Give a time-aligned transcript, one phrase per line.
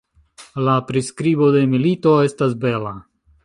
[0.67, 2.99] La priskribo de milito estas bela.